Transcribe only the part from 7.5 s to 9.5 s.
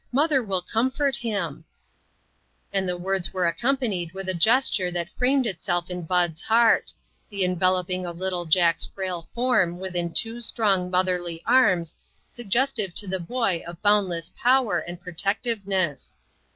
veloping of little Jack's frail